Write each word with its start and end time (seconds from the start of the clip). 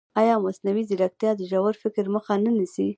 ایا 0.21 0.35
مصنوعي 0.45 0.83
ځیرکتیا 0.89 1.31
د 1.35 1.41
ژور 1.51 1.73
فکر 1.83 2.05
مخه 2.15 2.33
نه 2.43 2.51
نیسي؟ 2.57 2.87